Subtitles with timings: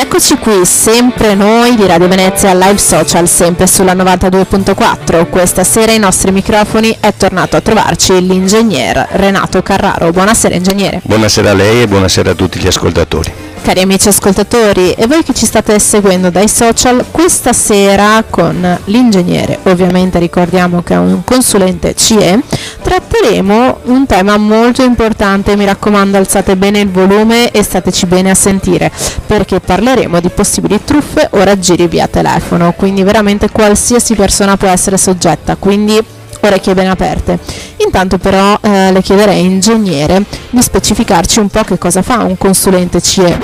[0.00, 5.28] eccoci qui, sempre noi di Radio Venezia Live Social, sempre sulla 92.4.
[5.28, 10.12] Questa sera ai nostri microfoni è tornato a trovarci l'ingegner Renato Carraro.
[10.12, 11.00] Buonasera ingegnere.
[11.02, 13.47] Buonasera a lei e buonasera a tutti gli ascoltatori.
[13.60, 19.58] Cari amici ascoltatori e voi che ci state seguendo dai social, questa sera con l'ingegnere,
[19.64, 22.40] ovviamente ricordiamo che è un consulente CE,
[22.80, 28.34] tratteremo un tema molto importante, mi raccomando alzate bene il volume e stateci bene a
[28.34, 28.90] sentire,
[29.26, 34.96] perché parleremo di possibili truffe o raggiri via telefono, quindi veramente qualsiasi persona può essere
[34.96, 36.16] soggetta, quindi
[36.46, 37.38] orecchie ben aperte.
[37.78, 43.00] Intanto però eh, le chiederei, ingegnere, di specificarci un po' che cosa fa un consulente
[43.00, 43.38] CE.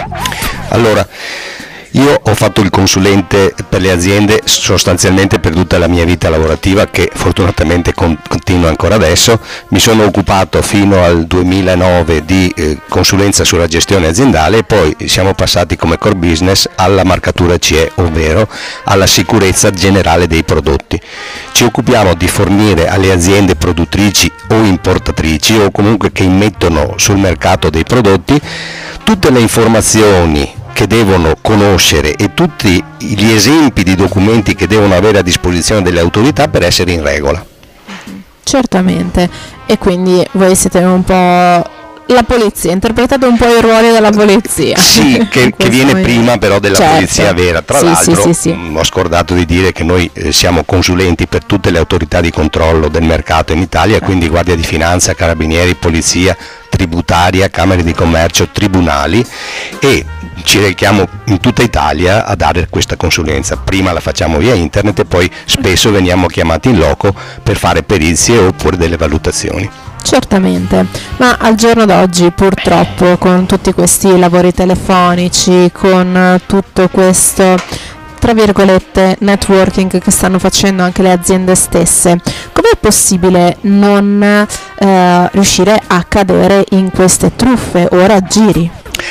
[0.68, 1.06] Allora,
[1.96, 6.86] io ho fatto il consulente per le aziende sostanzialmente per tutta la mia vita lavorativa
[6.86, 9.38] che fortunatamente continua ancora adesso.
[9.68, 15.34] Mi sono occupato fino al 2009 di eh, consulenza sulla gestione aziendale e poi siamo
[15.34, 18.48] passati come core business alla marcatura CE, ovvero
[18.84, 21.00] alla sicurezza generale dei prodotti.
[21.52, 27.70] Ci occupiamo di fornire alle aziende produttrici o importatrici o comunque che immettono sul mercato
[27.70, 28.41] dei prodotti
[29.04, 35.19] tutte le informazioni che devono conoscere e tutti gli esempi di documenti che devono avere
[35.19, 37.42] a disposizione delle autorità per essere in regola.
[38.42, 39.31] Certamente,
[39.64, 41.12] e quindi voi siete un po'
[42.06, 44.77] la polizia, interpretate un po' i ruoli della polizia.
[44.77, 46.08] Sì, che, che viene momento.
[46.08, 46.94] prima però della certo.
[46.94, 47.62] polizia vera.
[47.62, 51.27] Tra sì, l'altro sì, sì, mh, ho scordato di dire che noi eh, siamo consulenti
[51.27, 54.06] per tutte le autorità di controllo del mercato in Italia, certo.
[54.06, 56.36] quindi Guardia di Finanza, Carabinieri, Polizia,
[56.75, 59.25] tributaria, Camere di Commercio, tribunali
[59.78, 60.05] e
[60.42, 63.56] ci rechiamo in tutta Italia a dare questa consulenza.
[63.56, 68.39] Prima la facciamo via internet e poi spesso veniamo chiamati in loco per fare perizie
[68.39, 69.70] oppure delle valutazioni.
[70.03, 70.86] Certamente,
[71.19, 77.56] ma al giorno d'oggi purtroppo con tutti questi lavori telefonici, con tutto questo
[78.25, 82.19] tra virgolette networking che stanno facendo anche le aziende stesse,
[82.64, 88.70] com'è possibile non eh, riuscire a cadere in queste truffe o raggiri?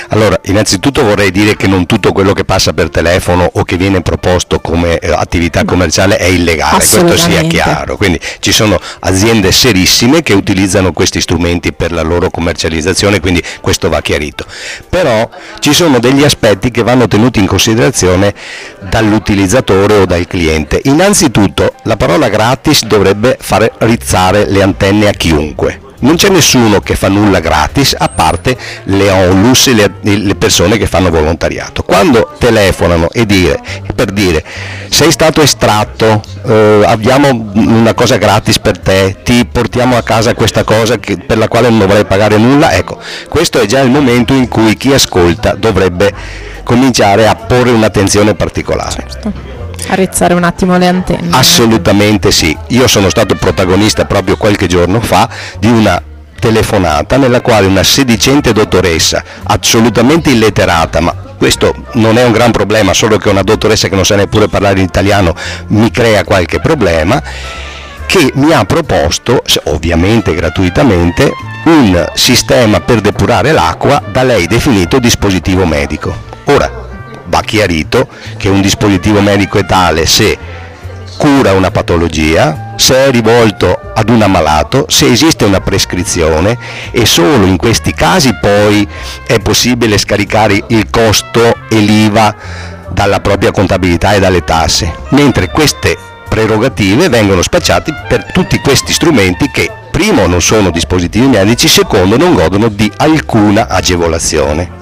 [0.10, 4.02] Allora, innanzitutto vorrei dire che non tutto quello che passa per telefono o che viene
[4.02, 7.98] proposto come eh, attività commerciale è illegale, questo sia chiaro.
[7.98, 13.90] Quindi ci sono aziende serissime che utilizzano questi strumenti per la loro commercializzazione, quindi questo
[13.90, 14.46] va chiarito.
[14.90, 18.34] Però ci sono degli aspetti che vanno tenuti in considerazione
[18.90, 20.82] dall'utilizzatore o dal cliente.
[20.84, 26.96] Innanzitutto la parola gratis dovrebbe fare rizzare le antenne a chiunque non c'è nessuno che
[26.96, 28.56] fa nulla gratis a parte
[28.86, 31.84] le onlus e le, le persone che fanno volontariato.
[31.84, 33.60] Quando telefonano e dire,
[33.96, 34.44] per dire
[34.90, 40.64] sei stato estratto, eh, abbiamo una cosa gratis per te, ti portiamo a casa questa
[40.64, 44.34] cosa che, per la quale non dovrai pagare nulla, ecco, questo è già il momento
[44.34, 46.14] in cui chi ascolta dovrebbe
[46.64, 49.08] cominciare a porre un'attenzione particolare.
[49.10, 51.36] Certo a un attimo le antenne.
[51.36, 55.30] Assolutamente sì, io sono stato protagonista proprio qualche giorno fa
[55.60, 56.02] di una
[56.40, 62.94] telefonata nella quale una sedicente dottoressa, assolutamente illetterata, ma questo non è un gran problema,
[62.94, 65.34] solo che una dottoressa che non sa neppure parlare in italiano
[65.68, 67.22] mi crea qualche problema,
[68.06, 71.32] che mi ha proposto, ovviamente gratuitamente,
[71.66, 76.14] un sistema per depurare l'acqua da lei definito dispositivo medico.
[76.46, 76.83] Ora,
[77.44, 80.38] chiarito che un dispositivo medico è tale se
[81.18, 86.58] cura una patologia, se è rivolto ad un ammalato, se esiste una prescrizione
[86.92, 88.88] e solo in questi casi poi
[89.26, 92.36] è possibile scaricare il costo e l'IVA
[92.90, 99.50] dalla propria contabilità e dalle tasse, mentre queste prerogative vengono spacciate per tutti questi strumenti
[99.52, 104.82] che primo non sono dispositivi medici, secondo non godono di alcuna agevolazione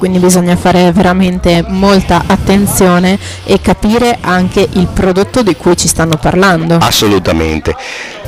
[0.00, 6.16] quindi bisogna fare veramente molta attenzione e capire anche il prodotto di cui ci stanno
[6.16, 6.78] parlando.
[6.80, 7.76] Assolutamente.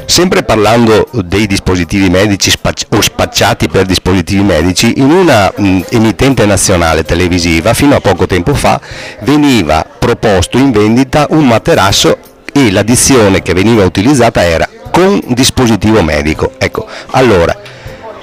[0.04, 6.44] Sempre parlando dei dispositivi medici spac- o spacciati per dispositivi medici, in una mh, emittente
[6.44, 8.78] nazionale televisiva fino a poco tempo fa
[9.20, 12.18] veniva proposto in vendita un materasso
[12.52, 16.52] e l'addizione che veniva utilizzata era con dispositivo medico.
[16.58, 17.56] Ecco, allora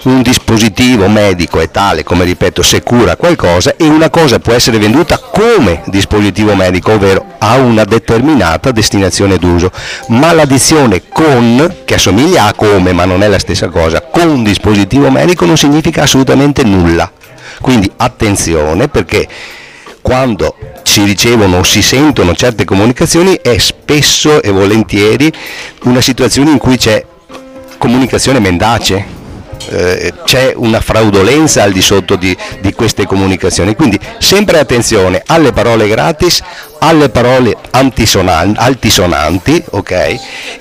[0.04, 4.78] un dispositivo medico è tale, come ripeto, se cura qualcosa e una cosa può essere
[4.78, 9.72] venduta come dispositivo medico, ovvero a una determinata destinazione d'uso,
[10.07, 15.12] ma l'addizione con, che assomiglia a come ma non è la stessa cosa, con dispositivo
[15.12, 17.12] medico non significa assolutamente nulla.
[17.60, 19.28] Quindi attenzione perché
[20.02, 25.31] quando si ricevono o si sentono certe comunicazioni è spesso e volentieri
[25.84, 27.06] una situazione in cui c'è
[27.78, 29.18] comunicazione mendace
[29.69, 33.75] eh, c'è una fraudolenza al di sotto di, di queste comunicazioni.
[33.75, 36.42] Quindi sempre attenzione alle parole gratis,
[36.80, 39.92] alle parole altisonanti, ok?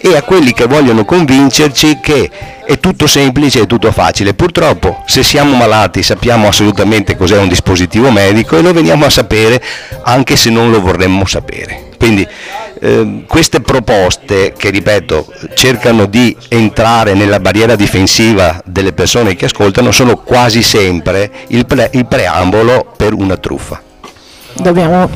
[0.01, 2.31] E a quelli che vogliono convincerci che
[2.65, 4.35] è tutto semplice, è tutto facile.
[4.35, 9.63] Purtroppo se siamo malati sappiamo assolutamente cos'è un dispositivo medico e lo veniamo a sapere
[10.03, 11.88] anche se non lo vorremmo sapere.
[11.99, 12.27] Quindi
[12.81, 19.91] eh, queste proposte che ripeto cercano di entrare nella barriera difensiva delle persone che ascoltano
[19.91, 23.83] sono quasi sempre il, pre- il preambolo per una truffa
[24.61, 25.09] dobbiamo,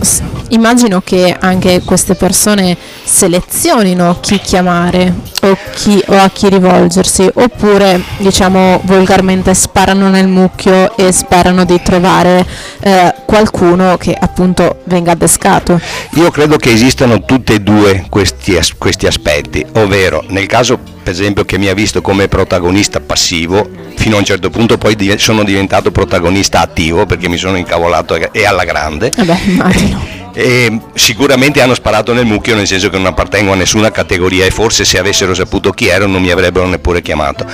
[0.48, 5.12] immagino che anche queste persone selezionino chi chiamare
[5.42, 11.80] o, chi, o, a chi rivolgersi oppure diciamo volgarmente sparano nel mucchio e sperano di
[11.82, 12.46] trovare
[12.80, 15.80] eh, qualcuno che appunto venga adescato.
[16.14, 21.44] Io credo che esistano tutti e due questi, questi aspetti, ovvero nel caso per esempio
[21.44, 25.90] che mi ha visto come protagonista passivo, fino a un certo punto poi sono diventato
[25.90, 29.10] protagonista attivo perché mi sono incavolato e alla grande.
[29.16, 29.98] Eh beh, immagino
[30.34, 34.50] e sicuramente hanno sparato nel mucchio nel senso che non appartengo a nessuna categoria e
[34.50, 37.46] forse se avessero saputo chi ero non mi avrebbero neppure chiamato.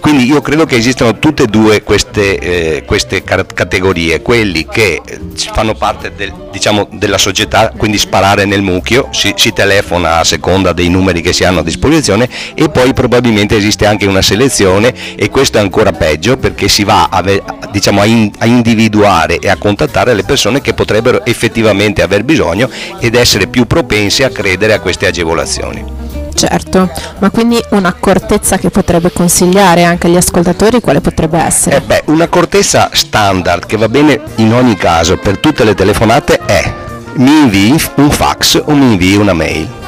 [0.00, 5.00] Quindi io credo che esistano tutte e due queste, eh, queste categorie, quelli che
[5.52, 10.72] fanno parte del, diciamo, della società, quindi sparare nel mucchio, si, si, telefona a seconda
[10.72, 15.30] dei numeri che si hanno a disposizione e poi probabilmente esiste anche una selezione e
[15.30, 17.22] questo è ancora peggio perché si va a,
[17.70, 22.68] diciamo, a, in, a individuare e a contattare le persone che potrebbero effettivamente aver bisogno
[22.98, 25.84] ed essere più propensi a credere a queste agevolazioni.
[26.34, 26.90] Certo,
[27.20, 31.76] ma quindi un'accortezza che potrebbe consigliare anche agli ascoltatori quale potrebbe essere?
[31.76, 36.72] Eh beh, un'accortezza standard che va bene in ogni caso per tutte le telefonate è
[37.16, 39.82] mi invii un fax o mi invii una mail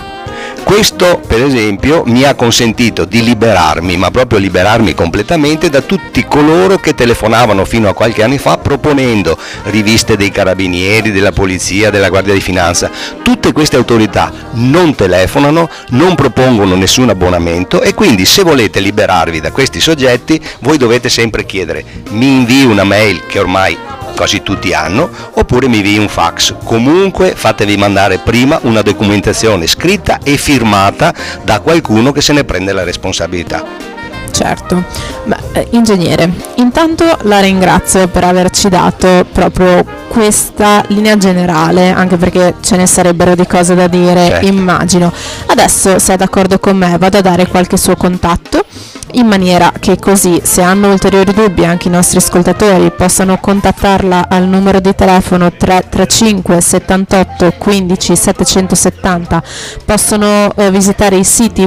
[0.67, 6.79] questo per esempio mi ha consentito di liberarmi, ma proprio liberarmi completamente da tutti coloro
[6.79, 12.35] che telefonavano fino a qualche anno fa proponendo riviste dei carabinieri, della polizia, della guardia
[12.35, 12.91] di finanza.
[13.23, 19.53] Tutte queste autorità non telefonano, non propongono nessun abbonamento e quindi se volete liberarvi da
[19.53, 23.79] questi soggetti voi dovete sempre chiedere mi invii una mail che ormai
[24.17, 26.55] quasi tutti hanno, oppure mi invii un fax.
[26.65, 31.15] Comunque fatevi mandare prima una documentazione scritta e firmata
[31.45, 33.86] da qualcuno che se ne prende la responsabilità.
[34.31, 34.85] Certo,
[35.25, 42.55] Beh, eh, ingegnere, intanto la ringrazio per averci dato proprio questa linea generale, anche perché
[42.61, 44.47] ce ne sarebbero di cose da dire, certo.
[44.47, 45.13] immagino.
[45.47, 48.65] Adesso, se è d'accordo con me, vado a dare qualche suo contatto
[49.13, 54.47] in maniera che così se hanno ulteriori dubbi anche i nostri ascoltatori possano contattarla al
[54.47, 59.43] numero di telefono 335 78 15 770
[59.85, 61.67] possono eh, visitare i siti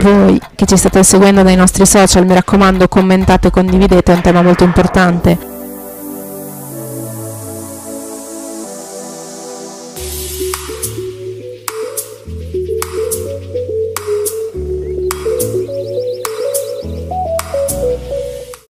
[0.02, 4.22] Voi che ci state seguendo dai nostri social, mi raccomando commentate e condividete, è un
[4.22, 5.59] tema molto importante.